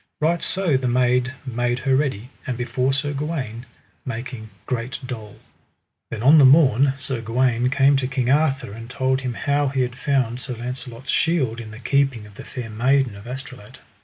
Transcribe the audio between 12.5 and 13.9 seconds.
Maiden of Astolat.